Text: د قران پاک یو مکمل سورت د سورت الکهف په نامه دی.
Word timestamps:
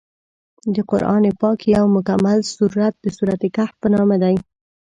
د 0.75 0.77
قران 0.89 1.23
پاک 1.41 1.59
یو 1.75 1.85
مکمل 1.95 2.39
سورت 2.53 2.93
د 2.99 3.05
سورت 3.17 3.39
الکهف 3.43 3.73
په 3.81 3.87
نامه 3.93 4.17
دی. 4.23 4.35